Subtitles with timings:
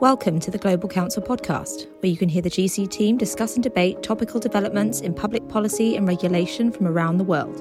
[0.00, 3.62] Welcome to the Global Counsel podcast, where you can hear the GC team discuss and
[3.62, 7.60] debate topical developments in public policy and regulation from around the world.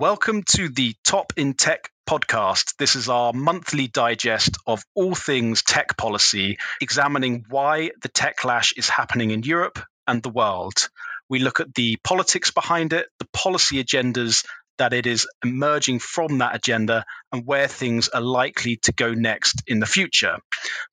[0.00, 2.76] Welcome to the Top in Tech podcast.
[2.78, 8.88] This is our monthly digest of all things tech policy, examining why the techlash is
[8.88, 10.88] happening in Europe and the world.
[11.28, 14.44] We look at the politics behind it, the policy agendas
[14.78, 19.62] that it is emerging from that agenda and where things are likely to go next
[19.66, 20.36] in the future.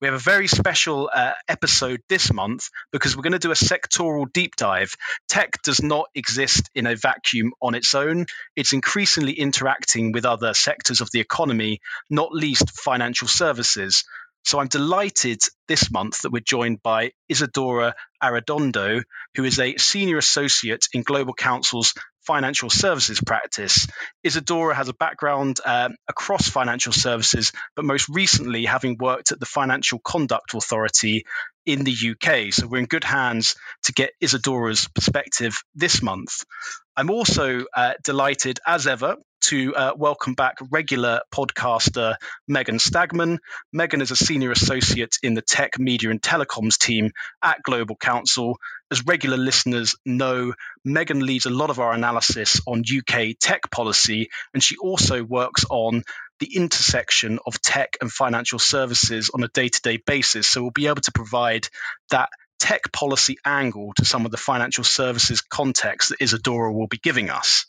[0.02, 3.56] We have a very special uh, episode this month because we're going to do a
[3.56, 4.96] sectoral deep dive.
[5.28, 10.54] Tech does not exist in a vacuum on its own, it's increasingly interacting with other
[10.54, 11.80] sectors of the economy,
[12.10, 14.06] not least financial services.
[14.44, 19.04] So I'm delighted this month that we're joined by Isadora Arredondo,
[19.36, 21.94] who is a senior associate in Global Counsel's
[22.26, 23.88] financial services practice.
[24.24, 29.46] Isadora has a background uh, across financial services, but most recently having worked at the
[29.46, 31.26] Financial Conduct Authority
[31.66, 32.54] in the UK.
[32.54, 36.44] So we're in good hands to get Isadora's perspective this month.
[36.96, 42.16] I'm also uh, delighted, as ever, to uh, welcome back regular podcaster
[42.48, 43.40] Megan Stagman.
[43.74, 48.60] Megan is a senior associate in the tech, media, and telecoms team at Global Counsel.
[48.92, 50.54] As regular listeners know,
[50.86, 55.66] Megan leads a lot of our analysis on UK tech policy, and she also works
[55.72, 56.04] on
[56.40, 60.48] the intersection of tech and financial services on a day to day basis.
[60.48, 61.68] So we'll be able to provide
[62.12, 62.30] that
[62.64, 67.30] tech policy angle to some of the financial services context that Isadora will be giving
[67.30, 67.66] us.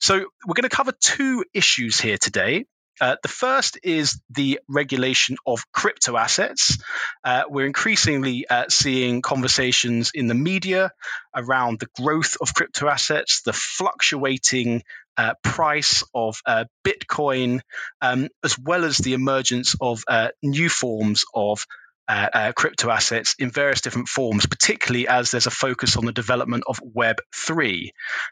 [0.00, 2.66] So we're going to cover two issues here today.
[3.00, 6.78] Uh, the first is the regulation of crypto assets.
[7.22, 10.90] Uh, we're increasingly uh, seeing conversations in the media
[11.32, 14.82] around the growth of crypto assets, the fluctuating
[15.16, 17.60] uh, price of uh, Bitcoin,
[18.00, 21.66] um, as well as the emergence of uh, new forms of
[22.08, 26.12] uh, uh, crypto assets in various different forms, particularly as there's a focus on the
[26.12, 27.90] development of Web3.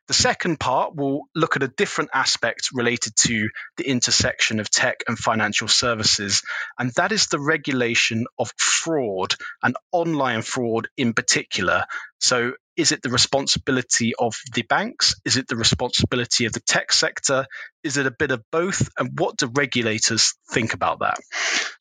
[0.09, 5.05] The second part will look at a different aspect related to the intersection of tech
[5.09, 6.43] and financial services,
[6.79, 11.85] and that is the regulation of fraud and online fraud in particular.
[12.19, 15.15] So, is it the responsibility of the banks?
[15.25, 17.47] Is it the responsibility of the tech sector?
[17.83, 18.89] Is it a bit of both?
[18.99, 21.19] And what do regulators think about that?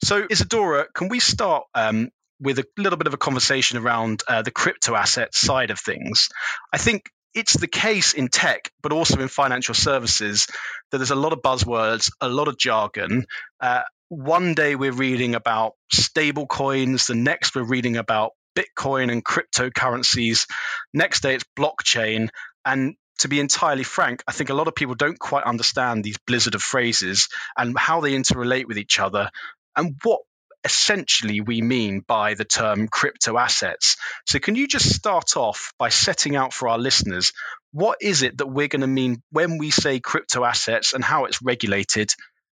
[0.04, 2.10] So, Isadora, can we start um,
[2.40, 6.30] with a little bit of a conversation around uh, the crypto asset side of things?
[6.74, 10.48] I think it's the case in tech, but also in financial services,
[10.92, 13.26] that there's a lot of buzzwords, a lot of jargon.
[13.62, 19.24] Uh, one day we're reading about stable coins, the next we're reading about Bitcoin and
[19.24, 20.48] cryptocurrencies.
[20.94, 22.30] Next day, it's blockchain.
[22.66, 26.18] And to be entirely frank, I think a lot of people don't quite understand these
[26.26, 29.30] blizzard of phrases and how they interrelate with each other
[29.76, 30.22] and what
[30.64, 33.98] essentially we mean by the term crypto assets.
[34.28, 37.34] So, can you just start off by setting out for our listeners
[37.72, 41.26] what is it that we're going to mean when we say crypto assets and how
[41.26, 42.12] it's regulated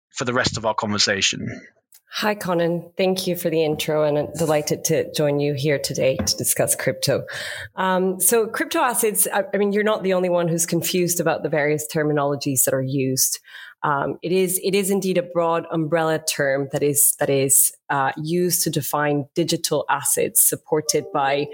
[0.10, 1.62] for the rest of our conversation?
[2.18, 2.92] Hi, Conan.
[2.96, 6.76] Thank you for the intro and I'm delighted to join you here today to discuss
[6.76, 7.26] crypto.
[7.76, 11.42] Um, so crypto assets, I, I, mean, you're not the only one who's confused about
[11.42, 13.40] the various terminologies that are used.
[13.82, 18.12] Um, it is, it is indeed a broad umbrella term that is, that is uh,
[18.16, 21.48] used to define digital assets supported by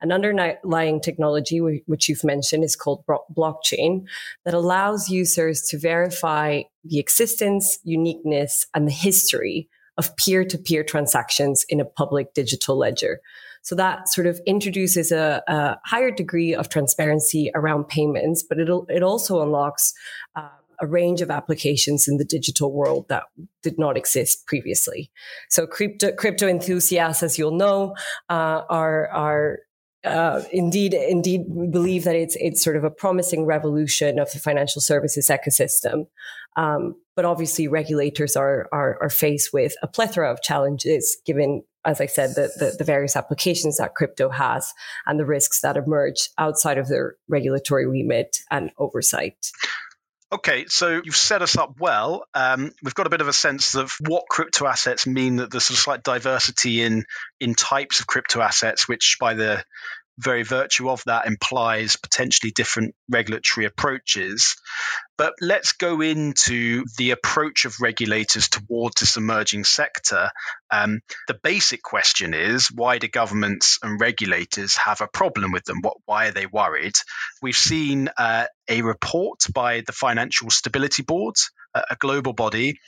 [0.00, 4.06] an underlying technology, which you've mentioned is called blockchain,
[4.46, 10.84] that allows users to verify the existence, uniqueness, and the history of peer to peer
[10.84, 13.20] transactions in a public digital ledger.
[13.62, 18.68] So that sort of introduces a, a higher degree of transparency around payments, but it
[18.88, 19.92] it also unlocks
[20.36, 20.48] uh,
[20.80, 23.24] a range of applications in the digital world that
[23.62, 25.10] did not exist previously.
[25.48, 27.96] So crypto crypto enthusiasts, as you'll know,
[28.28, 29.58] uh, are are
[30.04, 34.80] uh, indeed, indeed, believe that it's it's sort of a promising revolution of the financial
[34.80, 36.06] services ecosystem.
[36.56, 42.00] Um, but obviously, regulators are, are, are faced with a plethora of challenges, given, as
[42.00, 44.74] I said, the, the, the various applications that crypto has
[45.06, 49.50] and the risks that emerge outside of their regulatory remit and oversight.
[50.30, 52.26] Okay, so you've set us up well.
[52.34, 55.36] Um, we've got a bit of a sense of what crypto assets mean.
[55.36, 57.04] That there's of slight diversity in
[57.40, 59.64] in types of crypto assets, which by the
[60.18, 64.56] very virtue of that implies potentially different regulatory approaches.
[65.18, 70.30] But let's go into the approach of regulators towards this emerging sector.
[70.70, 75.80] Um, the basic question is why do governments and regulators have a problem with them?
[75.80, 76.94] What, why are they worried?
[77.40, 81.36] We've seen uh, a report by the Financial Stability Board,
[81.90, 82.80] a global body,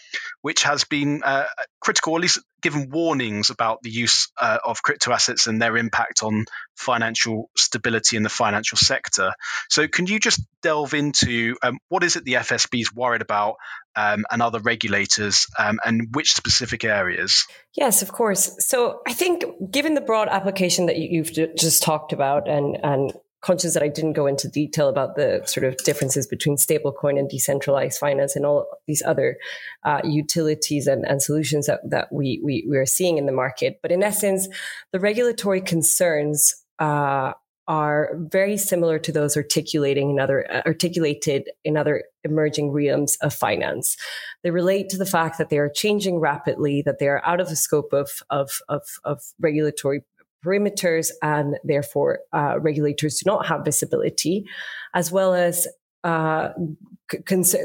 [0.42, 1.44] which has been uh,
[1.80, 6.22] critical, at least given warnings about the use uh, of crypto assets and their impact
[6.22, 6.44] on
[6.76, 9.32] financial stability in the financial sector.
[9.68, 13.56] So, can you just delve into um, what is it the FSB is worried about
[13.96, 17.46] um, and other regulators um, and which specific areas?
[17.74, 18.54] Yes, of course.
[18.58, 23.74] So, I think given the broad application that you've just talked about and, and conscious
[23.74, 27.98] that I didn't go into detail about the sort of differences between stablecoin and decentralized
[27.98, 29.36] finance and all these other
[29.84, 33.78] uh, utilities and, and, solutions that, that we, we, we, are seeing in the market.
[33.80, 34.48] But in essence,
[34.92, 37.32] the regulatory concerns uh,
[37.68, 43.34] are very similar to those articulating in other uh, articulated in other emerging realms of
[43.34, 43.96] finance.
[44.42, 47.48] They relate to the fact that they are changing rapidly, that they are out of
[47.50, 50.02] the scope of of, of, of regulatory
[50.44, 54.46] perimeters and therefore uh, regulators do not have visibility,
[54.94, 55.68] as well as
[56.04, 56.50] uh,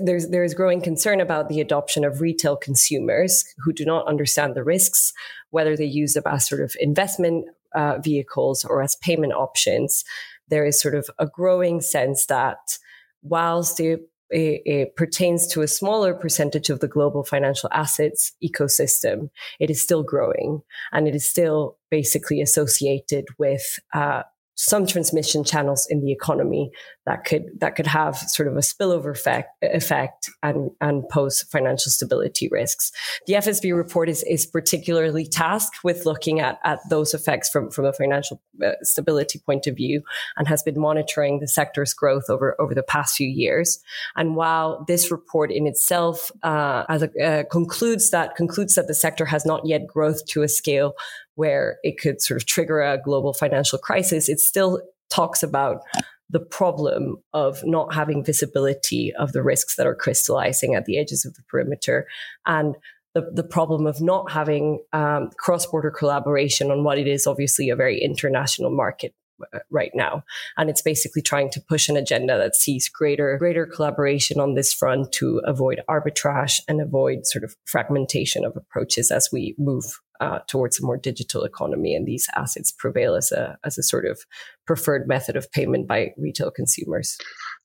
[0.02, 4.54] there's there is growing concern about the adoption of retail consumers who do not understand
[4.54, 5.14] the risks,
[5.52, 10.04] whether they use them as sort of investment uh, vehicles or as payment options.
[10.50, 12.78] There is sort of a growing sense that
[13.22, 19.30] whilst it, it, pertains to a smaller percentage of the global financial assets ecosystem,
[19.60, 20.62] it is still growing
[20.92, 24.24] and it is still basically associated with uh,
[24.56, 26.72] some transmission channels in the economy
[27.06, 31.92] that could that could have sort of a spillover effect, effect and and pose financial
[31.92, 32.92] stability risks.
[33.28, 37.86] The FSB report is is particularly tasked with looking at at those effects from from
[37.86, 40.02] a financial uh, stability point of view
[40.38, 43.80] and has been monitoring the sector's growth over over the past few years.
[44.16, 48.96] And while this report in itself uh, as a, uh, concludes that concludes that the
[48.96, 50.94] sector has not yet growth to a scale
[51.36, 55.82] where it could sort of trigger a global financial crisis, it still talks about
[56.30, 61.26] the problem of not having visibility of the risks that are crystallizing at the edges
[61.26, 62.08] of the perimeter
[62.46, 62.76] and
[63.14, 67.76] the, the problem of not having um, cross-border collaboration on what it is obviously a
[67.76, 69.14] very international market
[69.54, 70.24] uh, right now.
[70.58, 74.74] And it's basically trying to push an agenda that sees greater greater collaboration on this
[74.74, 80.40] front to avoid arbitrage and avoid sort of fragmentation of approaches as we move uh,
[80.48, 84.20] towards a more digital economy, and these assets prevail as a as a sort of
[84.66, 87.18] preferred method of payment by retail consumers.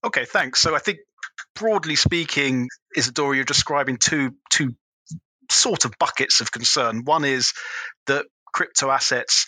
[0.05, 0.61] Okay, thanks.
[0.61, 0.99] So I think
[1.55, 4.75] broadly speaking, Isadora, you're describing two two
[5.51, 7.05] sort of buckets of concern.
[7.05, 7.53] One is
[8.07, 9.47] that crypto assets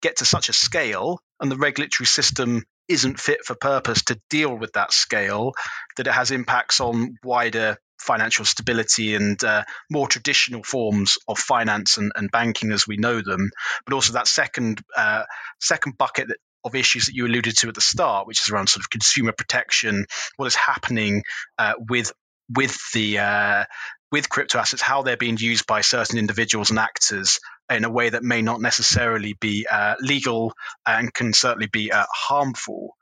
[0.00, 4.54] get to such a scale and the regulatory system isn't fit for purpose to deal
[4.56, 5.52] with that scale
[5.96, 11.98] that it has impacts on wider financial stability and uh, more traditional forms of finance
[11.98, 13.50] and, and, banking as we know them,
[13.84, 15.24] but also that second uh,
[15.60, 16.28] second bucket
[16.64, 19.32] of issues that you alluded to at the start, which is around sort of consumer
[19.32, 20.06] protection,
[20.36, 21.22] what is happening
[21.58, 22.12] uh, with
[22.54, 23.64] with the uh,
[24.10, 27.40] with crypto assets, how they're being used by certain individuals and actors
[27.70, 30.54] in a way that may not necessarily be uh, legal
[30.86, 32.96] and can certainly be uh, harmful.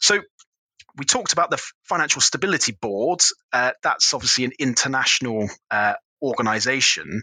[0.00, 0.20] So
[0.98, 3.20] we talked about the Financial Stability Board.
[3.52, 7.22] Uh, that's obviously an international uh, organization,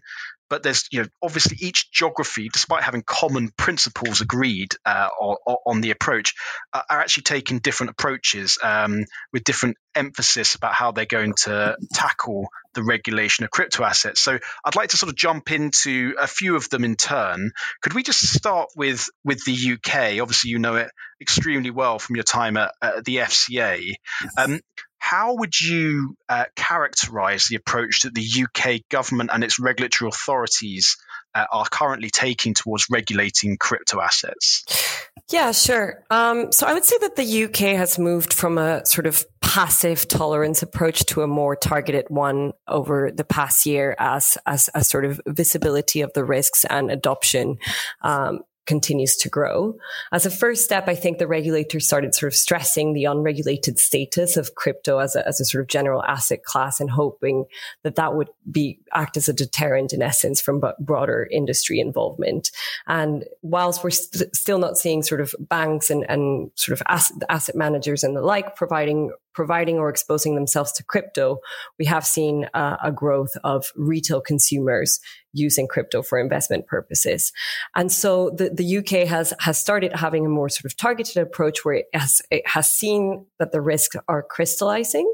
[0.50, 5.82] but there's you know obviously each geography, despite having common principles agreed uh, on, on,
[5.82, 6.34] the approach,
[6.74, 9.04] uh, are actually taking different approaches um,
[9.34, 14.22] with different emphasis about how they're going to tackle the regulation of crypto assets.
[14.22, 17.52] So I'd like to sort of jump into a few of them in turn.
[17.82, 20.22] Could we just start with with the UK?
[20.22, 23.94] Obviously, you know it extremely well from your time at, at the FCA.
[24.38, 24.60] Um,
[25.00, 30.98] how would you uh, characterize the approach that the UK government and its regulatory authorities
[31.36, 34.66] uh, are currently taking towards regulating crypto assets?
[35.32, 36.04] Yeah, sure.
[36.10, 40.08] Um, so I would say that the UK has moved from a sort of passive
[40.08, 45.06] tolerance approach to a more targeted one over the past year as as a sort
[45.06, 47.58] of visibility of the risks and adoption
[48.02, 49.76] um, continues to grow.
[50.12, 54.38] As a first step, I think the regulators started sort of stressing the unregulated status
[54.38, 57.46] of crypto as a, as a sort of general asset class and hoping
[57.84, 62.52] that that would be act as a deterrent in essence from broader industry involvement.
[62.88, 67.18] And whilst we're st- still not seeing sort of banks and, and sort of asset,
[67.30, 71.40] asset managers and the like providing providing or exposing themselves to crypto,
[71.78, 75.00] we have seen uh, a growth of retail consumers
[75.34, 77.34] using crypto for investment purposes.
[77.76, 81.66] And so the, the UK has, has started having a more sort of targeted approach
[81.66, 85.12] where it has, it has seen that the risks are crystallizing.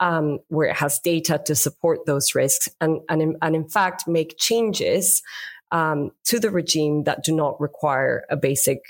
[0.00, 4.08] Um, where it has data to support those risks and, and, in, and in fact
[4.08, 5.22] make changes
[5.72, 8.80] um, to the regime that do not require a basic,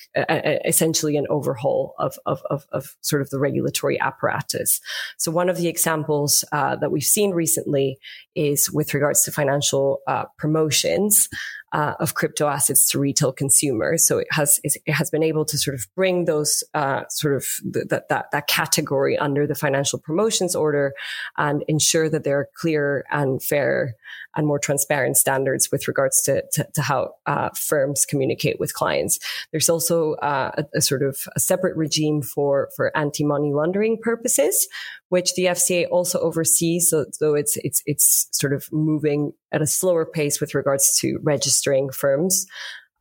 [0.64, 4.80] essentially an overhaul of, of, of, of, sort of the regulatory apparatus.
[5.16, 7.98] So one of the examples uh, that we've seen recently
[8.34, 11.28] is with regards to financial uh, promotions
[11.72, 14.06] uh, of crypto assets to retail consumers.
[14.06, 17.46] So it has it has been able to sort of bring those uh, sort of
[17.64, 20.92] that that that category under the financial promotions order
[21.38, 23.94] and ensure that there are clear and fair
[24.36, 29.18] and more transparent standards with regards to, to, to how uh, firms communicate with clients.
[29.50, 34.68] There's also uh, a, a, sort of a separate regime for, for anti-money laundering purposes,
[35.12, 36.88] which the FCA also oversees.
[36.88, 41.18] So, so it's, it's, it's sort of moving at a slower pace with regards to
[41.22, 42.46] registering firms.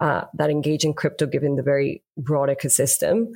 [0.01, 3.27] Uh, that engage in crypto given the very broad ecosystem.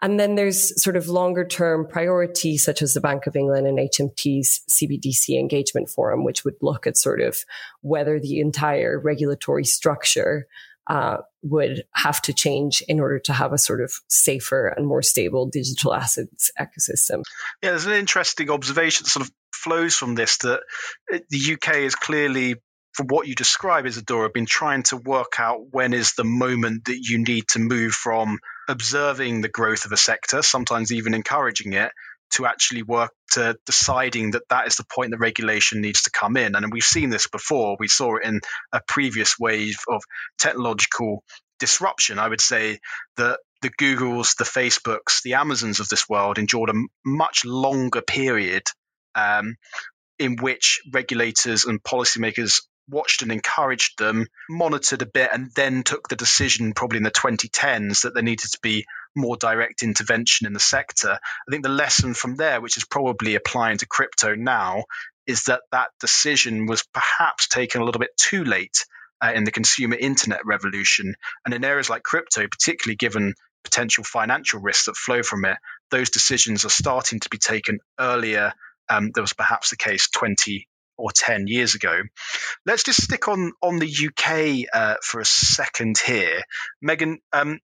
[0.00, 3.76] And then there's sort of longer term priorities such as the Bank of England and
[3.76, 7.38] HMT's CBDC engagement forum, which would look at sort of
[7.80, 10.46] whether the entire regulatory structure
[10.88, 15.02] uh, would have to change in order to have a sort of safer and more
[15.02, 17.22] stable digital assets ecosystem.
[17.62, 20.60] Yeah, there's an interesting observation that sort of flows from this that
[21.08, 22.56] the UK is clearly
[22.94, 26.98] from what you describe, Isadora, been trying to work out when is the moment that
[26.98, 31.90] you need to move from observing the growth of a sector, sometimes even encouraging it,
[32.32, 36.36] to actually work to deciding that that is the point that regulation needs to come
[36.36, 36.54] in.
[36.54, 37.76] And we've seen this before.
[37.78, 38.40] We saw it in
[38.72, 40.02] a previous wave of
[40.38, 41.22] technological
[41.58, 42.18] disruption.
[42.18, 42.78] I would say
[43.16, 48.64] that the Googles, the Facebooks, the Amazons of this world endured a much longer period
[49.14, 49.56] um,
[50.18, 56.08] in which regulators and policymakers watched and encouraged them, monitored a bit, and then took
[56.08, 60.52] the decision, probably in the 2010s, that there needed to be more direct intervention in
[60.52, 61.12] the sector.
[61.12, 64.84] I think the lesson from there, which is probably applying to crypto now,
[65.26, 68.84] is that that decision was perhaps taken a little bit too late
[69.22, 71.14] uh, in the consumer internet revolution.
[71.44, 75.56] And in areas like crypto, particularly given potential financial risks that flow from it,
[75.90, 78.52] those decisions are starting to be taken earlier
[78.88, 80.66] um, than was perhaps the case 20
[80.98, 82.02] or 10 years ago.
[82.66, 86.42] Let's just stick on, on the UK uh, for a second here.
[86.80, 87.60] Megan, um,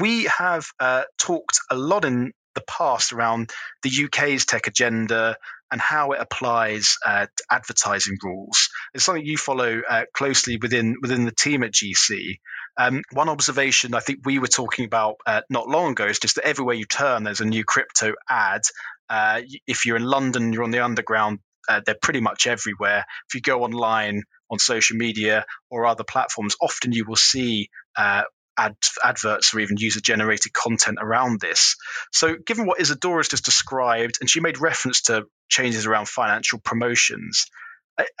[0.00, 3.50] we have uh, talked a lot in the past around
[3.82, 5.36] the UK's tech agenda
[5.70, 8.68] and how it applies uh, to advertising rules.
[8.94, 12.38] It's something you follow uh, closely within within the team at GC.
[12.78, 16.36] Um, one observation I think we were talking about uh, not long ago is just
[16.36, 18.62] that everywhere you turn, there's a new crypto ad.
[19.10, 23.04] Uh, if you're in London, you're on the underground uh, they're pretty much everywhere.
[23.28, 28.22] If you go online on social media or other platforms, often you will see uh,
[28.58, 31.76] ad- adverts or even user generated content around this.
[32.12, 37.46] So, given what Isadora's just described, and she made reference to changes around financial promotions,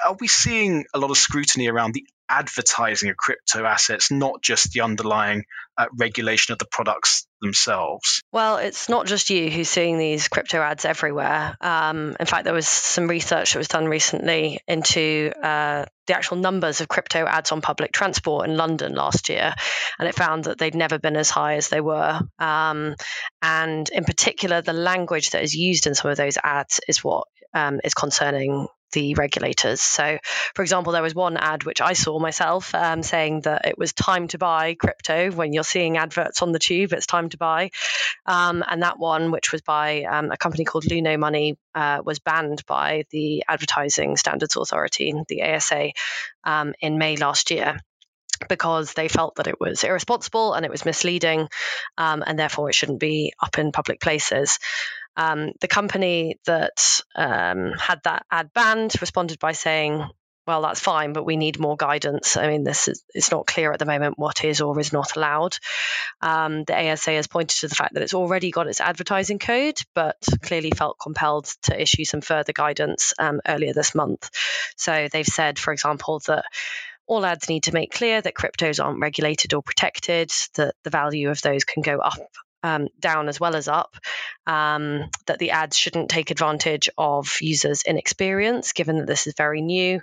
[0.04, 4.72] are we seeing a lot of scrutiny around the advertising of crypto assets, not just
[4.72, 5.44] the underlying
[5.76, 8.22] uh, regulation of the products themselves?
[8.32, 11.56] Well, it's not just you who's seeing these crypto ads everywhere.
[11.60, 16.38] Um, in fact, there was some research that was done recently into uh, the actual
[16.38, 19.54] numbers of crypto ads on public transport in London last year,
[19.98, 22.20] and it found that they'd never been as high as they were.
[22.38, 22.94] Um,
[23.42, 27.26] and in particular, the language that is used in some of those ads is what
[27.54, 29.80] um, is concerning the regulators.
[29.80, 30.18] So,
[30.54, 33.92] for example, there was one ad which I saw myself um, saying that it was
[33.92, 35.30] time to buy crypto.
[35.30, 37.70] When you're seeing adverts on the tube, it's time to buy.
[38.26, 42.18] Um, and that one, which was by um, a company called Luno Money, uh, was
[42.18, 45.92] banned by the Advertising Standards Authority, the ASA,
[46.44, 47.80] um, in May last year
[48.48, 51.48] because they felt that it was irresponsible and it was misleading,
[51.96, 54.58] um, and therefore it shouldn't be up in public places.
[55.16, 60.04] Um, the company that um, had that ad banned responded by saying,
[60.46, 62.36] well, that's fine, but we need more guidance.
[62.36, 65.14] I mean, this is it's not clear at the moment what is or is not
[65.14, 65.56] allowed.
[66.20, 69.78] Um, the ASA has pointed to the fact that it's already got its advertising code,
[69.94, 74.30] but clearly felt compelled to issue some further guidance um, earlier this month.
[74.76, 76.44] So they've said, for example, that
[77.06, 81.30] all ads need to make clear that cryptos aren't regulated or protected, that the value
[81.30, 82.18] of those can go up
[82.62, 83.96] um, down as well as up,
[84.46, 89.60] um, that the ads shouldn't take advantage of users' inexperience, given that this is very
[89.60, 90.00] new,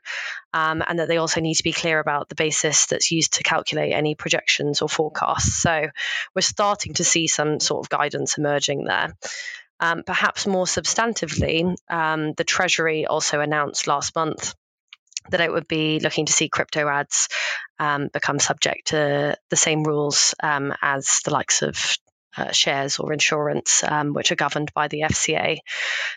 [0.54, 3.44] um, and that they also need to be clear about the basis that's used to
[3.44, 5.56] calculate any projections or forecasts.
[5.56, 5.90] So
[6.36, 9.16] we're starting to see some sort of guidance emerging there.
[9.80, 14.54] Um, perhaps more substantively, um, the Treasury also announced last month
[15.30, 17.30] that it would be looking to see crypto ads
[17.78, 21.98] um, become subject to the same rules um, as the likes of
[22.38, 25.58] uh, shares or insurance, um, which are governed by the FCA.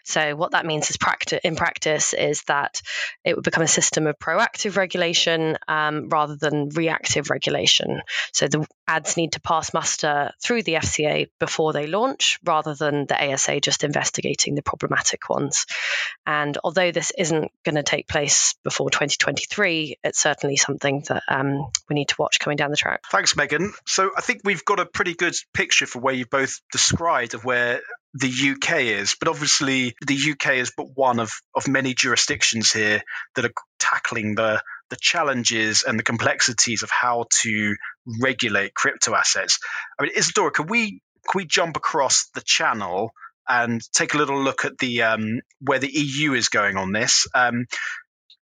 [0.05, 2.83] So, what that means is practi- in practice is that
[3.25, 8.03] it would become a system of proactive regulation um, rather than reactive regulation.
[8.33, 13.07] So, the ads need to pass muster through the FCA before they launch, rather than
[13.07, 15.67] the ASA just investigating the problematic ones.
[16.27, 21.71] And although this isn't going to take place before 2023, it's certainly something that um,
[21.89, 23.03] we need to watch coming down the track.
[23.11, 23.73] Thanks, Megan.
[23.87, 27.45] So, I think we've got a pretty good picture for where you've both described of
[27.45, 27.81] where
[28.15, 33.03] the UK is, but obviously the UK is but one of, of many jurisdictions here
[33.37, 37.75] that are tackling the the challenges and the complexities of how to
[38.21, 39.59] regulate crypto assets.
[39.99, 43.13] I mean, Isadora, can we can we jump across the channel
[43.49, 47.27] and take a little look at the um, where the EU is going on this?
[47.35, 47.65] Um,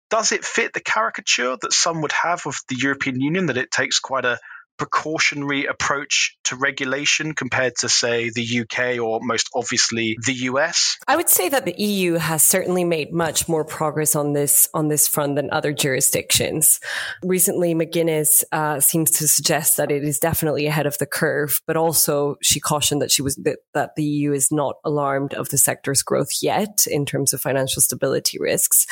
[0.09, 3.71] does it fit the caricature that some would have of the European Union that it
[3.71, 4.39] takes quite a
[4.79, 10.97] precautionary approach to regulation compared to, say, the UK or most obviously the US?
[11.07, 14.89] I would say that the EU has certainly made much more progress on this on
[14.89, 16.81] this front than other jurisdictions.
[17.23, 21.77] Recently, McGuinness uh, seems to suggest that it is definitely ahead of the curve, but
[21.77, 25.59] also she cautioned that she was that, that the EU is not alarmed of the
[25.59, 28.87] sector's growth yet in terms of financial stability risks.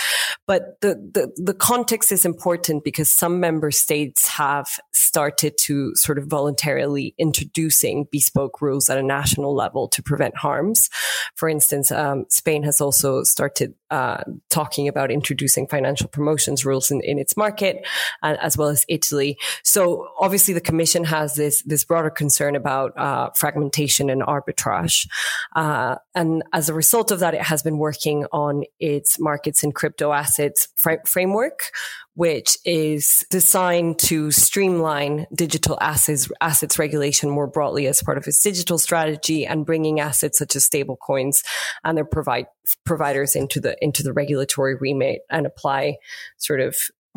[0.46, 6.18] But the the, the context is important because some member states have started to sort
[6.18, 10.88] of voluntarily introducing bespoke rules at a national level to prevent harms.
[11.34, 17.00] For instance, um, Spain has also started uh, talking about introducing financial promotions rules in,
[17.02, 17.86] in its market,
[18.22, 19.38] uh, as well as Italy.
[19.62, 25.08] So obviously, the Commission has this this broader concern about uh, fragmentation and arbitrage,
[25.54, 29.74] uh, and as a result of that, it has been working on its markets and
[29.74, 31.70] crypto assets fr- framework,
[32.14, 38.42] which is designed to streamline digital assets, assets regulation more broadly as part of its
[38.42, 41.44] digital strategy and bringing assets such as stablecoins
[41.84, 42.46] and their provide,
[42.86, 45.96] providers into the, into the regulatory remit and apply
[46.38, 46.76] sort of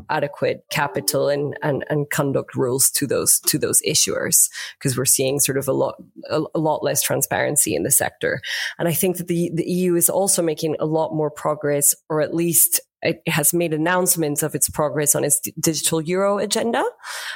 [0.09, 5.39] adequate capital and, and, and conduct rules to those to those issuers because we're seeing
[5.39, 5.95] sort of a lot
[6.29, 8.41] a, a, lot less transparency in the sector.
[8.77, 12.21] And i think that the, the eu is also making a lot more progress or
[12.21, 16.83] at least it has made announcements of its progress on its digital euro agenda,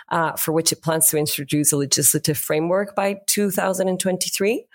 [0.10, 4.66] uh, for which it plans to introduce a legislative framework by 2023.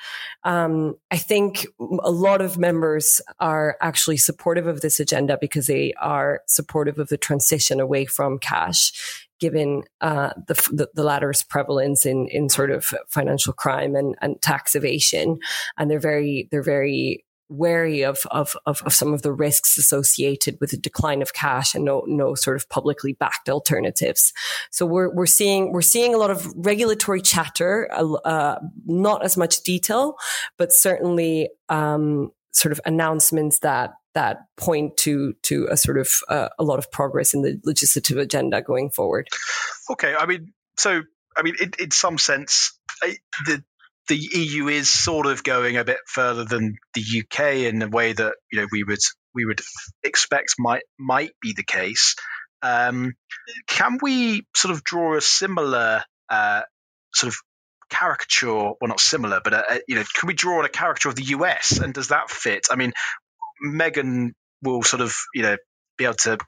[0.45, 5.93] Um, I think a lot of members are actually supportive of this agenda because they
[5.95, 12.05] are supportive of the transition away from cash given uh, the, the, the latter's prevalence
[12.05, 15.39] in in sort of financial crime and, and tax evasion,
[15.77, 20.59] and they're very they're very wary of, of, of, of, some of the risks associated
[20.61, 24.33] with the decline of cash and no, no sort of publicly backed alternatives.
[24.71, 28.57] So we're, we're seeing, we're seeing a lot of regulatory chatter, uh,
[28.87, 30.17] not as much detail,
[30.57, 36.49] but certainly, um, sort of announcements that, that point to, to a sort of, uh,
[36.59, 39.29] a lot of progress in the legislative agenda going forward.
[39.91, 40.15] Okay.
[40.19, 41.03] I mean, so,
[41.37, 42.79] I mean, in, in some sense,
[43.47, 43.63] the
[44.09, 48.13] the EU is sort of going a bit further than the UK in a way
[48.13, 48.99] that you know we would
[49.35, 49.61] we would
[50.03, 52.17] expect might might be the case.
[52.63, 53.15] Um,
[53.69, 56.63] can we sort of draw a similar uh,
[57.15, 57.39] sort of
[57.91, 58.49] caricature?
[58.49, 61.15] Well, not similar, but uh, uh you know, can we draw on a caricature of
[61.15, 61.79] the US?
[61.79, 62.67] And does that fit?
[62.71, 62.93] I mean,
[63.61, 65.57] Megan will sort of you know
[65.97, 66.39] be able to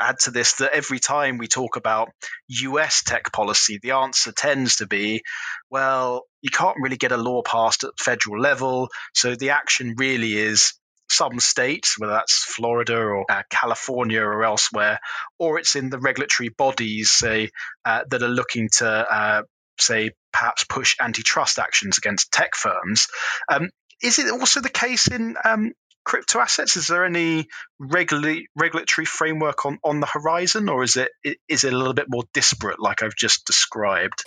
[0.00, 2.10] add to this that every time we talk about
[2.48, 5.22] US tech policy, the answer tends to be,
[5.70, 8.88] well, you can't really get a law passed at federal level.
[9.14, 10.74] So the action really is
[11.10, 15.00] some states, whether that's Florida or uh, California or elsewhere,
[15.38, 17.50] or it's in the regulatory bodies, say,
[17.84, 19.42] uh, that are looking to, uh,
[19.78, 23.08] say, perhaps push antitrust actions against tech firms.
[23.50, 23.70] Um,
[24.02, 25.72] is it also the case in um,
[26.08, 26.78] crypto assets?
[26.78, 31.12] Is there any regula- regulatory framework on, on the horizon, or is it
[31.46, 34.24] is it a little bit more disparate, like I've just described?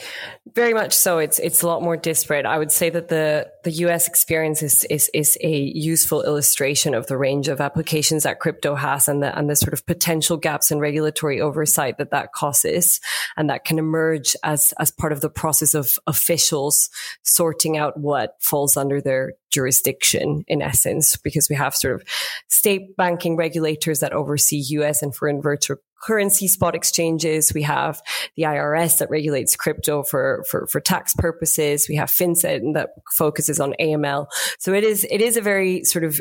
[0.53, 1.17] Very much so.
[1.17, 2.45] It's it's a lot more disparate.
[2.45, 4.07] I would say that the the U.S.
[4.07, 9.07] experience is is, is a useful illustration of the range of applications that crypto has,
[9.07, 13.01] and the and the sort of potential gaps in regulatory oversight that that causes,
[13.35, 16.89] and that can emerge as as part of the process of officials
[17.23, 22.03] sorting out what falls under their jurisdiction in essence, because we have sort of
[22.47, 27.53] state banking regulators that oversee US and foreign virtual currency spot exchanges.
[27.53, 28.01] We have
[28.35, 31.85] the IRS that regulates crypto for, for, for tax purposes.
[31.87, 34.25] We have FinCEN that focuses on AML.
[34.59, 36.19] So it is, it is a very sort of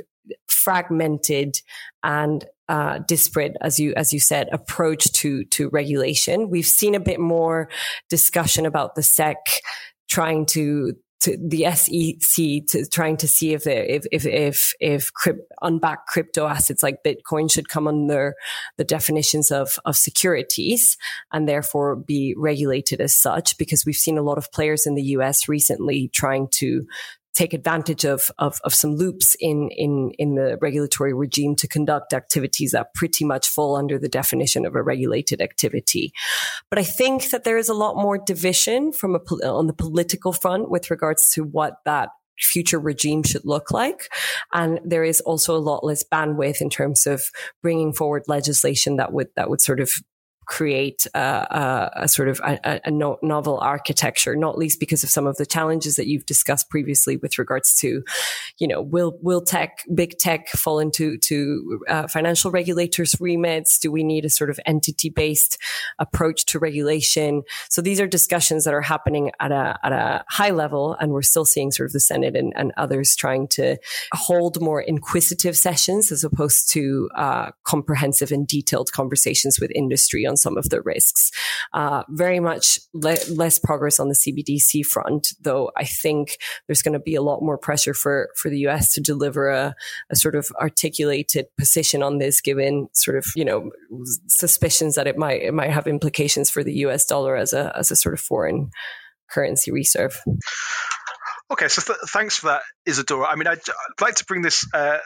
[0.49, 1.57] fragmented
[2.03, 6.51] and uh, disparate, as you as you said, approach to to regulation.
[6.51, 7.69] We've seen a bit more
[8.09, 9.37] discussion about the SEC
[10.09, 15.53] trying to to the SEC to trying to see if if if if, if crypt,
[15.63, 18.35] unbacked crypto assets like Bitcoin should come under
[18.77, 20.97] the definitions of of securities
[21.33, 23.59] and therefore be regulated as such.
[23.59, 26.87] Because we've seen a lot of players in the US recently trying to
[27.35, 32.13] take advantage of, of, of some loops in, in, in the regulatory regime to conduct
[32.13, 36.13] activities that pretty much fall under the definition of a regulated activity.
[36.71, 40.33] But I think that there is a lot more division from a, on the political
[40.33, 44.09] front with regards to what that future regime should look like.
[44.53, 47.23] And there is also a lot less bandwidth in terms of
[47.63, 49.93] bringing forward legislation that would, that would sort of
[50.51, 55.25] create a, a, a sort of a, a, novel architecture, not least because of some
[55.29, 58.03] of the challenges that you've discussed previously with regards to,
[58.59, 63.79] you know, will will tech, big tech, fall into to uh, financial regulators' remits?
[63.79, 65.57] Do we need a sort of entity based
[66.01, 67.43] approach to regulation?
[67.69, 71.23] So these are discussions that are happening at a at a high level, and we're
[71.23, 73.77] still seeing sort of the Senate and, and others trying to
[74.13, 80.37] hold more inquisitive sessions as opposed to uh, comprehensive and detailed conversations with industry on
[80.41, 81.31] some of the risks.
[81.73, 86.95] Uh, very much le- less progress on the CBDC front, though I think there's going
[86.95, 89.75] to be a lot more pressure for, for the US to deliver a,
[90.11, 93.71] a sort of articulated position on this, given sort of, you know,
[94.29, 97.91] suspicions that it might, it might have implications for the US dollar as a, as
[97.91, 98.71] a sort of foreign
[99.31, 100.21] currency reserve.
[101.51, 103.27] Okay, so th- thanks for that, Isadora.
[103.29, 104.99] I mean, I'd, I'd like to bring this uh,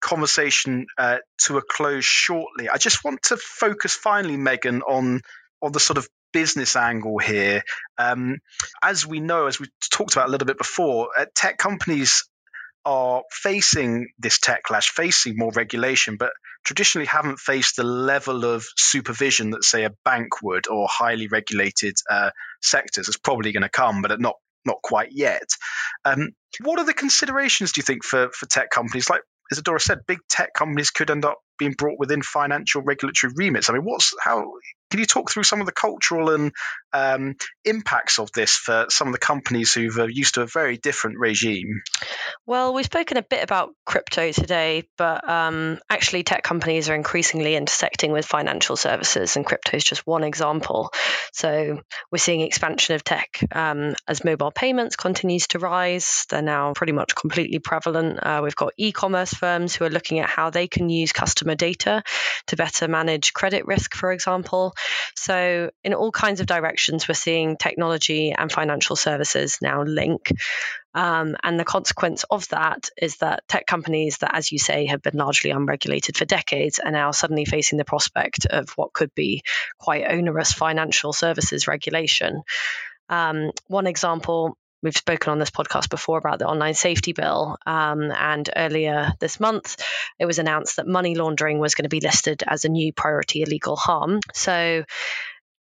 [0.00, 2.68] conversation uh, to a close shortly.
[2.68, 5.20] I just want to focus finally, Megan, on
[5.60, 7.62] on the sort of business angle here.
[7.96, 8.38] Um,
[8.82, 12.24] as we know, as we talked about a little bit before, uh, tech companies
[12.84, 16.30] are facing this techlash, facing more regulation, but
[16.64, 21.94] traditionally haven't faced the level of supervision that, say, a bank would or highly regulated
[22.10, 22.30] uh,
[22.62, 23.08] sectors.
[23.08, 25.48] It's probably going to come, but not not quite yet.
[26.04, 26.30] Um,
[26.62, 30.18] what are the considerations, do you think, for, for tech companies like Isadora said, big
[30.28, 33.70] tech companies could end up being brought within financial regulatory remits.
[33.70, 34.52] I mean, what's how
[34.90, 36.52] can you talk through some of the cultural and
[36.92, 40.76] um, impacts of this for some of the companies who've uh, used to a very
[40.76, 41.82] different regime?
[42.46, 47.56] Well, we've spoken a bit about crypto today, but um, actually, tech companies are increasingly
[47.56, 50.90] intersecting with financial services, and crypto is just one example.
[51.32, 56.24] So, we're seeing expansion of tech um, as mobile payments continues to rise.
[56.30, 58.18] They're now pretty much completely prevalent.
[58.22, 62.02] Uh, we've got e-commerce firms who are looking at how they can use customer data
[62.46, 64.74] to better manage credit risk, for example.
[65.14, 70.32] So, in all kinds of directions, we're seeing technology and financial services now link.
[70.94, 75.02] Um, and the consequence of that is that tech companies that, as you say, have
[75.02, 79.42] been largely unregulated for decades are now suddenly facing the prospect of what could be
[79.78, 82.42] quite onerous financial services regulation.
[83.08, 87.56] Um, one example We've spoken on this podcast before about the online safety bill.
[87.66, 89.76] Um, and earlier this month,
[90.18, 93.42] it was announced that money laundering was going to be listed as a new priority
[93.42, 94.20] illegal harm.
[94.34, 94.84] So,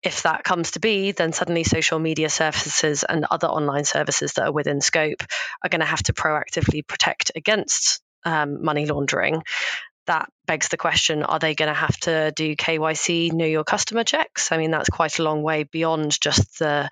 [0.03, 4.45] if that comes to be, then suddenly social media services and other online services that
[4.45, 5.23] are within scope
[5.63, 9.41] are going to have to proactively protect against um, money laundering.
[10.05, 14.03] That begs the question are they going to have to do KYC, know your customer
[14.03, 14.51] checks?
[14.51, 16.87] I mean, that's quite a long way beyond just the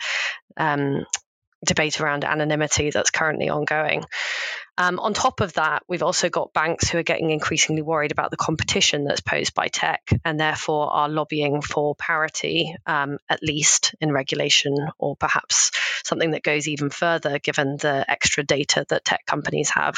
[0.58, 1.06] um,
[1.64, 4.04] debate around anonymity that's currently ongoing.
[4.78, 8.32] Um, on top of that, we've also got banks who are getting increasingly worried about
[8.32, 13.94] the competition that's posed by tech and therefore are lobbying for parity, um, at least
[14.02, 15.72] in regulation, or perhaps
[16.04, 19.96] something that goes even further given the extra data that tech companies have.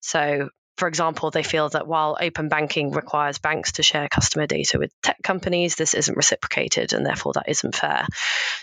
[0.00, 4.78] So, for example, they feel that while open banking requires banks to share customer data
[4.78, 8.06] with tech companies, this isn't reciprocated and therefore that isn't fair.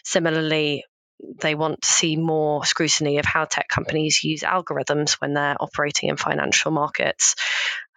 [0.04, 0.84] Similarly,
[1.20, 6.10] they want to see more scrutiny of how tech companies use algorithms when they're operating
[6.10, 7.36] in financial markets.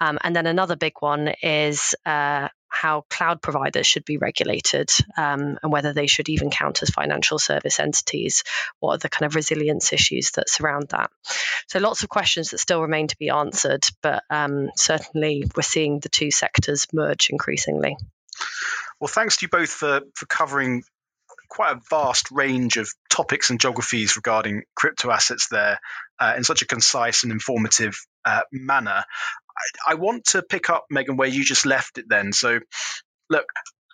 [0.00, 5.58] Um, and then another big one is uh, how cloud providers should be regulated um,
[5.62, 8.42] and whether they should even count as financial service entities.
[8.80, 11.10] What are the kind of resilience issues that surround that?
[11.68, 16.00] So, lots of questions that still remain to be answered, but um, certainly we're seeing
[16.00, 17.96] the two sectors merge increasingly.
[18.98, 20.82] Well, thanks to you both for, for covering
[21.52, 25.78] quite a vast range of topics and geographies regarding crypto assets there
[26.18, 29.04] uh, in such a concise and informative uh, manner.
[29.86, 32.32] I, I want to pick up, Megan, where you just left it then.
[32.32, 32.60] So,
[33.28, 33.44] look,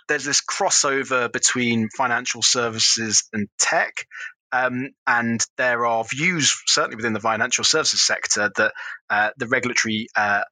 [0.06, 4.06] there's this crossover between financial services and tech.
[4.52, 8.72] Um, and there are views, certainly within the financial services sector, that
[9.10, 10.42] uh, the regulatory uh,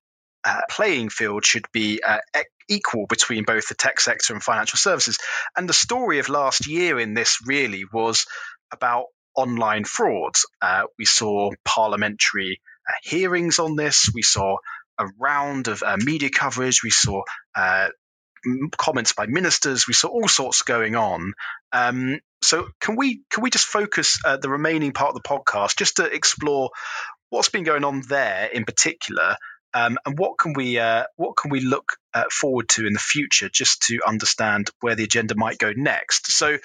[0.45, 2.19] uh, playing field should be uh,
[2.69, 5.19] equal between both the tech sector and financial services.
[5.57, 8.27] And the story of last year in this really was
[8.73, 10.47] about online frauds.
[10.61, 14.11] Uh, we saw parliamentary uh, hearings on this.
[14.13, 14.57] We saw
[14.99, 16.83] a round of uh, media coverage.
[16.83, 17.23] We saw
[17.55, 17.89] uh,
[18.77, 19.87] comments by ministers.
[19.87, 21.33] We saw all sorts going on.
[21.73, 25.77] Um, so can we can we just focus uh, the remaining part of the podcast
[25.77, 26.71] just to explore
[27.31, 29.37] what's been going on there in particular,
[29.77, 32.99] um, and what can we uh, what can we look uh, forward to in the
[32.99, 36.33] future just to understand where the agenda might go next?
[36.33, 36.57] So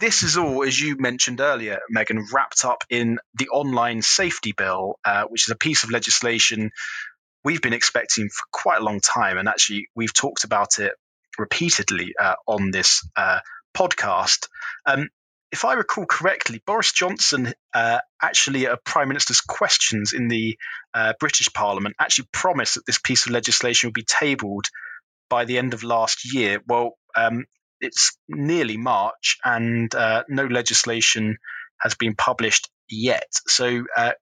[0.00, 4.98] this is all, as you mentioned earlier, Megan, wrapped up in the online safety bill,
[5.04, 6.70] uh, which is a piece of legislation
[7.44, 10.92] we've been expecting for quite a long time, and actually we've talked about it
[11.38, 13.40] repeatedly uh, on this uh,
[13.76, 14.48] podcast.
[14.86, 15.10] Um,
[15.56, 20.58] if I recall correctly, Boris Johnson uh, actually at Prime Minister's questions in the
[20.92, 24.66] uh, British Parliament actually promised that this piece of legislation would be tabled
[25.30, 26.60] by the end of last year.
[26.68, 27.46] Well, um,
[27.80, 31.38] it's nearly March and uh, no legislation
[31.80, 33.28] has been published yet.
[33.46, 33.66] So,
[33.96, 34.12] uh,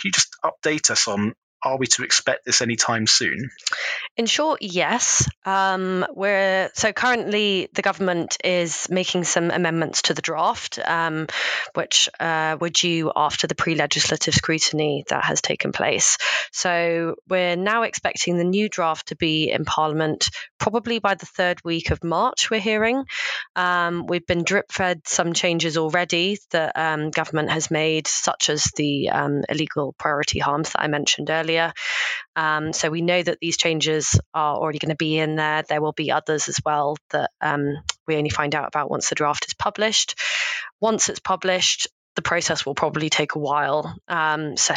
[0.00, 3.50] can you just update us on are we to expect this anytime soon?
[4.16, 5.28] In short, yes.
[5.44, 11.26] Um, we're so currently the government is making some amendments to the draft, um,
[11.74, 16.18] which uh, were due after the pre-legislative scrutiny that has taken place.
[16.52, 21.58] So we're now expecting the new draft to be in Parliament probably by the third
[21.64, 22.48] week of March.
[22.48, 23.04] We're hearing.
[23.56, 29.10] Um, we've been drip-fed some changes already that um, government has made, such as the
[29.10, 31.72] um, illegal priority harms that I mentioned earlier earlier.
[32.36, 35.62] Um, so we know that these changes are already going to be in there.
[35.68, 39.14] There will be others as well that um, we only find out about once the
[39.14, 40.18] draft is published.
[40.80, 43.94] Once it's published, the process will probably take a while.
[44.08, 44.74] Um, so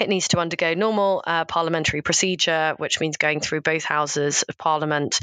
[0.00, 4.58] it needs to undergo normal uh, parliamentary procedure, which means going through both houses of
[4.58, 5.18] parliament.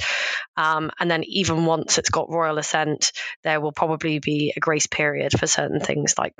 [0.55, 3.11] Um, and then, even once it's got royal assent,
[3.43, 6.33] there will probably be a grace period for certain things like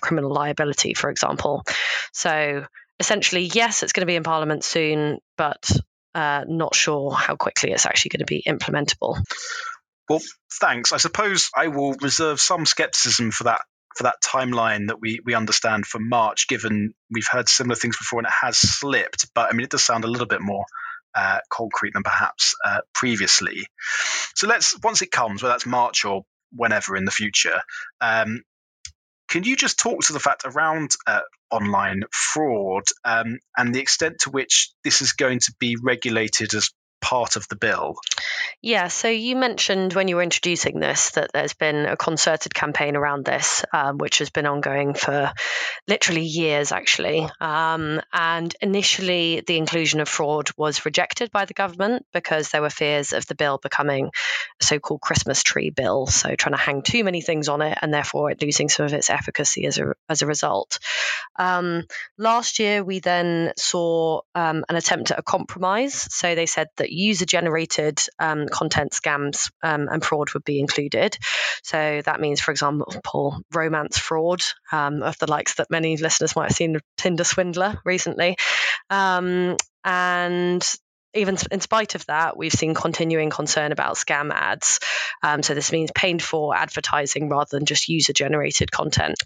[0.00, 1.64] criminal liability, for example.
[2.12, 2.66] So,
[3.00, 5.70] essentially, yes, it's going to be in Parliament soon, but
[6.14, 9.22] uh, not sure how quickly it's actually going to be implementable.
[10.08, 10.20] Well,
[10.60, 10.92] thanks.
[10.92, 13.62] I suppose I will reserve some skepticism for that
[13.96, 18.20] for that timeline that we we understand for March, given we've heard similar things before
[18.20, 19.26] and it has slipped.
[19.34, 20.64] But I mean, it does sound a little bit more
[21.14, 23.66] uh, concrete than perhaps uh, previously.
[24.34, 26.24] So let's once it comes, whether that's March or
[26.54, 27.60] whenever in the future,
[28.00, 28.42] um,
[29.28, 34.20] can you just talk to the fact around uh, online fraud um, and the extent
[34.20, 36.70] to which this is going to be regulated as
[37.02, 37.96] part of the bill?
[38.62, 42.96] Yeah, so you mentioned when you were introducing this that there's been a concerted campaign
[42.96, 45.32] around this, um, which has been ongoing for
[45.88, 47.28] literally years, actually.
[47.40, 52.70] Um, and initially, the inclusion of fraud was rejected by the government because there were
[52.70, 54.10] fears of the bill becoming
[54.60, 57.76] a so called Christmas tree bill, so trying to hang too many things on it
[57.82, 60.78] and therefore it losing some of its efficacy as a, as a result.
[61.36, 61.84] Um,
[62.16, 65.94] last year, we then saw um, an attempt at a compromise.
[66.14, 71.16] So they said that user generated um, content scams um, and fraud would be included.
[71.62, 76.48] So that means, for example, romance fraud um, of the likes that many listeners might
[76.48, 78.36] have seen Tinder Swindler recently.
[78.90, 80.62] Um, and
[81.14, 84.80] even in spite of that, we've seen continuing concern about scam ads.
[85.22, 89.16] Um, so this means paid for advertising rather than just user generated content.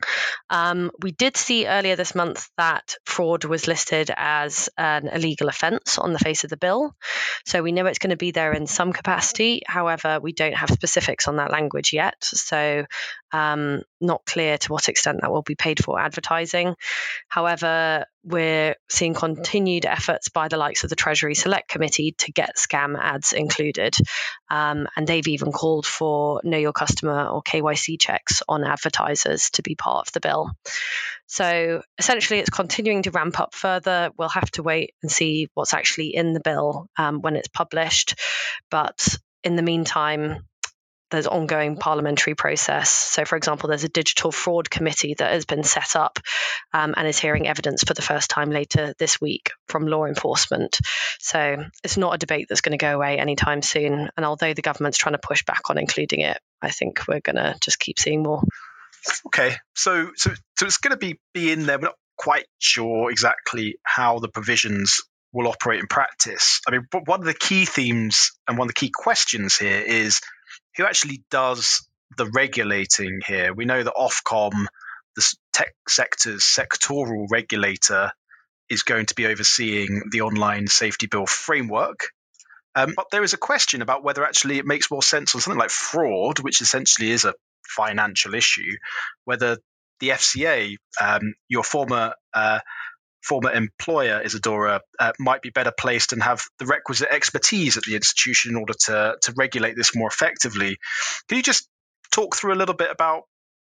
[0.50, 5.98] Um, we did see earlier this month that fraud was listed as an illegal offence
[5.98, 6.94] on the face of the bill.
[7.44, 9.62] So we know it's going to be there in some capacity.
[9.66, 12.16] However, we don't have specifics on that language yet.
[12.22, 12.84] So
[13.32, 16.74] um, not clear to what extent that will be paid for advertising.
[17.28, 22.56] However, we're seeing continued efforts by the likes of the Treasury Select Committee to get
[22.56, 23.94] scam ads included.
[24.50, 29.62] Um, and they've even called for know your customer or KYC checks on advertisers to
[29.62, 30.50] be part of the bill.
[31.26, 34.10] So essentially, it's continuing to ramp up further.
[34.18, 38.18] We'll have to wait and see what's actually in the bill um, when it's published.
[38.70, 40.46] But in the meantime,
[41.10, 42.90] there's ongoing parliamentary process.
[42.90, 46.18] So, for example, there's a digital fraud committee that has been set up
[46.72, 50.78] um, and is hearing evidence for the first time later this week from law enforcement.
[51.20, 54.10] So, it's not a debate that's going to go away anytime soon.
[54.16, 57.36] And although the government's trying to push back on including it, I think we're going
[57.36, 58.42] to just keep seeing more.
[59.26, 61.78] Okay, so so so it's going to be be in there.
[61.78, 65.00] We're not quite sure exactly how the provisions
[65.32, 66.60] will operate in practice.
[66.66, 70.20] I mean, one of the key themes and one of the key questions here is
[70.76, 71.86] who actually does
[72.16, 73.52] the regulating here.
[73.52, 74.66] We know that Ofcom,
[75.16, 78.12] the tech sector's sectoral regulator,
[78.68, 82.10] is going to be overseeing the online safety bill framework.
[82.74, 85.58] Um, but there is a question about whether actually it makes more sense on something
[85.58, 87.34] like fraud, which essentially is a
[87.66, 88.76] financial issue,
[89.24, 89.58] whether
[90.00, 92.60] the FCA, um, your former uh,
[93.26, 97.96] former employer, Isadora, uh, might be better placed and have the requisite expertise at the
[97.96, 100.78] institution in order to to regulate this more effectively.
[101.28, 101.68] Can you just
[102.12, 103.22] talk through a little bit about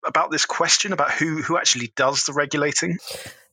[0.05, 2.97] about this question about who who actually does the regulating?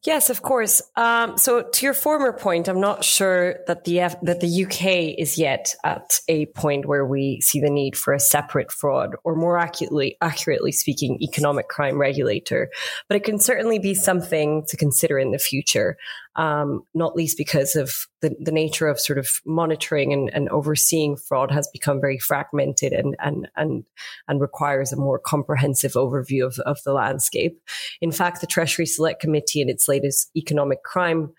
[0.06, 0.80] Yes, of course.
[0.94, 5.18] Um, so to your former point, I'm not sure that the F- that the UK
[5.18, 9.34] is yet at a point where we see the need for a separate fraud, or
[9.34, 12.70] more accurately, accurately speaking, economic crime regulator.
[13.08, 15.96] But it can certainly be something to consider in the future
[16.36, 21.16] um, not least because of the, the nature of sort of monitoring and, and overseeing
[21.16, 23.84] fraud has become very fragmented and, and, and,
[24.28, 27.58] and requires a more comprehensive overview of, of the landscape.
[28.02, 31.32] In fact, the Treasury Select Committee in its latest economic crime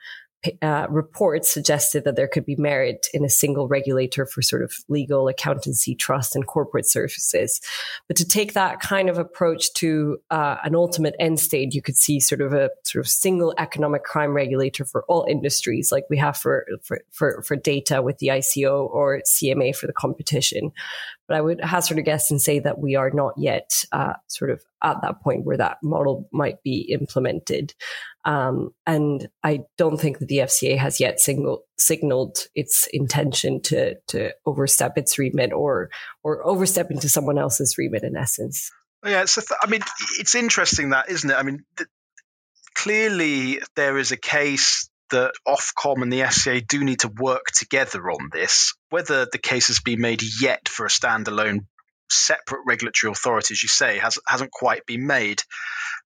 [0.61, 4.71] uh, reports suggested that there could be merit in a single regulator for sort of
[4.87, 7.59] legal, accountancy, trust, and corporate services.
[8.07, 11.97] But to take that kind of approach to uh, an ultimate end state, you could
[11.97, 16.17] see sort of a sort of single economic crime regulator for all industries, like we
[16.17, 20.71] have for for for, for data with the ICO or CMA for the competition.
[21.27, 24.51] But I would hazard a guess and say that we are not yet uh, sort
[24.51, 27.73] of at that point where that model might be implemented.
[28.25, 34.31] Um, and I don't think that the FCA has yet signaled its intention to to
[34.45, 35.89] overstep its remit or
[36.23, 38.69] or overstep into someone else's remit in essence.
[39.05, 39.81] Yeah, so th- I mean,
[40.19, 41.35] it's interesting that, isn't it?
[41.35, 41.89] I mean, th-
[42.73, 48.09] clearly there is a case that Ofcom and the FCA do need to work together
[48.09, 48.73] on this.
[48.89, 51.65] Whether the case has been made yet for a standalone
[52.09, 55.41] separate regulatory authority, as you say, has, hasn't quite been made.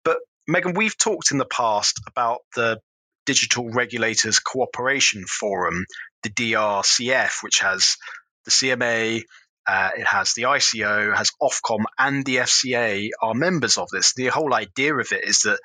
[0.03, 2.79] But Megan, we've talked in the past about the
[3.25, 5.85] Digital Regulators Cooperation Forum,
[6.23, 7.97] the DRCF, which has
[8.45, 9.21] the CMA,
[9.67, 14.13] uh, it has the ICO, has Ofcom, and the FCA are members of this.
[14.13, 15.59] The whole idea of it is that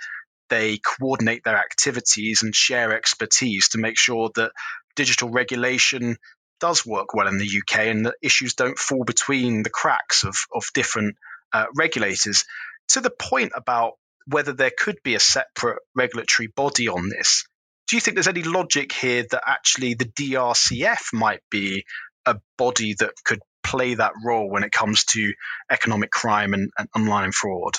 [0.48, 4.52] they coordinate their activities and share expertise to make sure that
[4.94, 6.16] digital regulation
[6.60, 10.36] does work well in the UK and that issues don't fall between the cracks of,
[10.54, 11.16] of different
[11.52, 12.44] uh, regulators.
[12.90, 13.94] To the point about
[14.26, 17.44] whether there could be a separate regulatory body on this,
[17.88, 21.84] do you think there's any logic here that actually the DRCF might be
[22.24, 25.32] a body that could play that role when it comes to
[25.70, 27.74] economic crime and, and online fraud?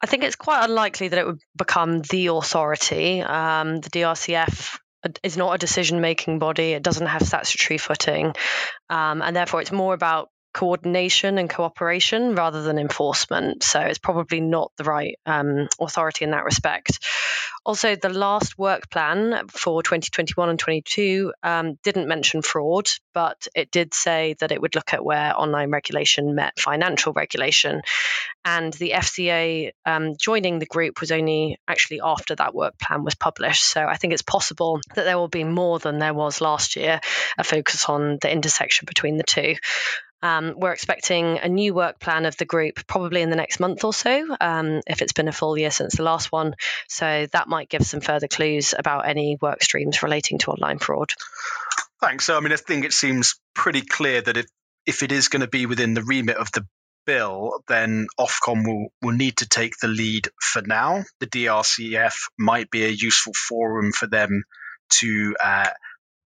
[0.00, 3.22] I think it's quite unlikely that it would become the authority.
[3.22, 4.78] Um, the DRCF
[5.22, 8.34] is not a decision making body, it doesn't have statutory footing.
[8.90, 13.62] Um, and therefore, it's more about coordination and cooperation rather than enforcement.
[13.62, 17.00] So it's probably not the right um, authority in that respect.
[17.66, 23.70] Also, the last work plan for 2021 and 22 um, didn't mention fraud, but it
[23.70, 27.80] did say that it would look at where online regulation met financial regulation.
[28.44, 33.14] And the FCA um, joining the group was only actually after that work plan was
[33.14, 33.64] published.
[33.64, 37.00] So I think it's possible that there will be more than there was last year,
[37.38, 39.54] a focus on the intersection between the two.
[40.24, 43.84] Um, we're expecting a new work plan of the group probably in the next month
[43.84, 46.54] or so, um, if it's been a full year since the last one.
[46.88, 51.12] So that might give some further clues about any work streams relating to online fraud.
[52.00, 52.24] Thanks.
[52.24, 54.46] So, I mean, I think it seems pretty clear that if,
[54.86, 56.66] if it is going to be within the remit of the
[57.04, 61.04] bill, then Ofcom will, will need to take the lead for now.
[61.20, 64.44] The DRCF might be a useful forum for them
[65.00, 65.70] to uh,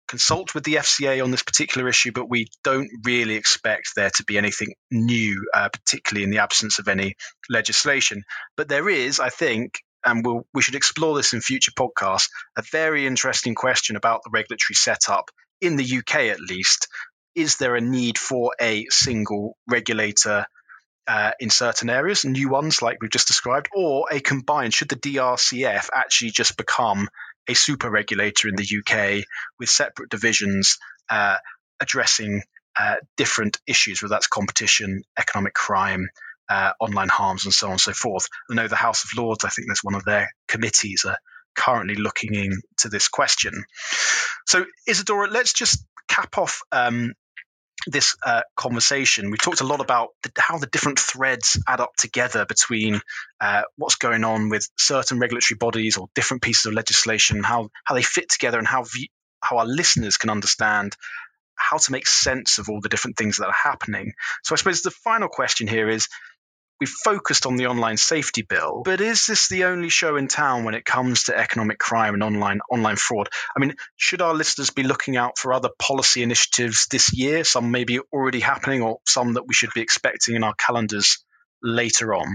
[0.08, 4.24] consult with the FCA on this particular issue, but we don't really expect there to
[4.24, 7.16] be anything new, uh, particularly in the absence of any
[7.50, 8.24] legislation.
[8.56, 12.64] But there is, I think, and we'll, we should explore this in future podcasts, a
[12.72, 15.30] very interesting question about the regulatory setup
[15.62, 16.88] in the UK at least.
[17.36, 20.46] Is there a need for a single regulator
[21.08, 24.74] uh, in certain areas, new ones like we've just described, or a combined?
[24.74, 27.10] Should the DRCF actually just become
[27.48, 29.26] a super regulator in the UK
[29.60, 30.78] with separate divisions
[31.10, 31.38] uh,
[31.80, 32.42] addressing
[32.80, 36.10] uh, different issues, whether that's competition, economic crime,
[36.50, 38.28] uh, online harms, and so on and so forth.
[38.50, 41.18] I know the House of Lords, I think there's one of their committees are
[41.56, 43.66] currently looking into this question.
[44.46, 47.14] So, Isadora, let's just cap off um,
[47.86, 49.30] this uh, conversation.
[49.30, 53.02] We talked a lot about the, how the different threads add up together between
[53.40, 57.96] uh, what's going on with certain regulatory bodies or different pieces of legislation, how how
[57.96, 58.86] they fit together, and how
[59.42, 60.96] how our listeners can understand
[61.56, 64.14] how to make sense of all the different things that are happening.
[64.44, 66.08] So I suppose the final question here is
[66.80, 70.64] we've focused on the online safety bill, but is this the only show in town
[70.64, 73.30] when it comes to economic crime and online online fraud?
[73.56, 77.44] I mean, should our listeners be looking out for other policy initiatives this year?
[77.44, 81.24] Some maybe already happening, or some that we should be expecting in our calendars
[81.64, 82.28] later on?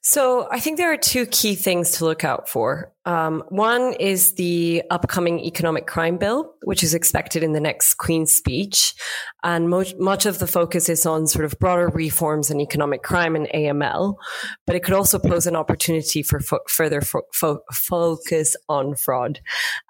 [0.00, 2.92] So I think there are two key things to look out for.
[3.04, 8.32] Um, one is the upcoming economic crime bill, which is expected in the next Queen's
[8.32, 8.94] speech.
[9.42, 13.34] And mo- much of the focus is on sort of broader reforms in economic crime
[13.34, 14.14] and AML,
[14.66, 19.40] but it could also pose an opportunity for fo- further fo- fo- focus on fraud.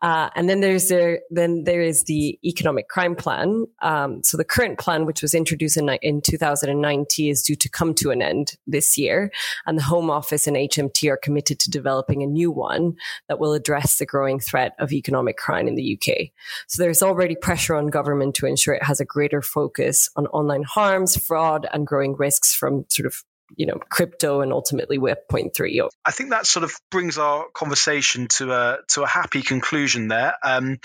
[0.01, 3.67] Uh, and then there's the, then there is the economic crime plan.
[3.83, 7.93] Um, so the current plan, which was introduced in, in 2019 is due to come
[7.95, 9.31] to an end this year.
[9.67, 12.97] And the Home Office and HMT are committed to developing a new one
[13.29, 16.29] that will address the growing threat of economic crime in the UK.
[16.69, 20.63] So there's already pressure on government to ensure it has a greater focus on online
[20.63, 23.23] harms, fraud, and growing risks from sort of
[23.57, 24.99] you know crypto and ultimately
[25.29, 25.83] point three.
[26.05, 30.35] I think that sort of brings our conversation to a to a happy conclusion there.
[30.43, 30.79] Um,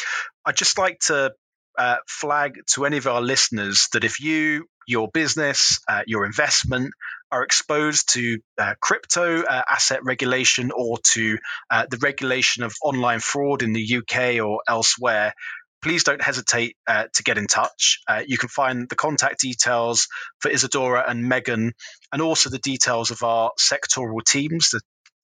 [0.46, 1.34] I'd just like to
[1.78, 6.94] uh, flag to any of our listeners that if you your business, uh, your investment
[7.32, 11.38] are exposed to uh, crypto uh, asset regulation or to
[11.70, 15.34] uh, the regulation of online fraud in the UK or elsewhere,
[15.82, 18.02] please don't hesitate uh, to get in touch.
[18.08, 20.08] Uh, you can find the contact details
[20.40, 21.74] for Isadora and Megan,
[22.12, 24.82] and also the details of our sectoral teams, the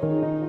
[0.00, 0.39] Thank you.